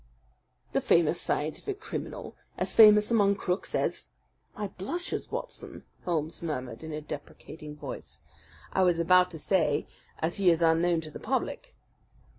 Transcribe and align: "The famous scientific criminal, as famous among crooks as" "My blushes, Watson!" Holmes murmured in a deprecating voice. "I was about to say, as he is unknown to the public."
"The 0.71 0.81
famous 0.81 1.21
scientific 1.21 1.79
criminal, 1.79 2.35
as 2.57 2.73
famous 2.73 3.11
among 3.11 3.35
crooks 3.35 3.75
as" 3.75 4.07
"My 4.57 4.69
blushes, 4.69 5.29
Watson!" 5.31 5.83
Holmes 6.05 6.41
murmured 6.41 6.81
in 6.83 6.91
a 6.91 7.01
deprecating 7.01 7.75
voice. 7.75 8.19
"I 8.73 8.81
was 8.81 8.97
about 8.97 9.29
to 9.29 9.37
say, 9.37 9.85
as 10.17 10.37
he 10.37 10.49
is 10.49 10.63
unknown 10.63 11.01
to 11.01 11.11
the 11.11 11.19
public." 11.19 11.75